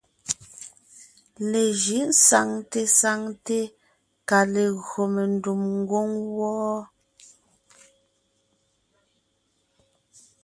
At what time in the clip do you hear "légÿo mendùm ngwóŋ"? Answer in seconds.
4.53-6.09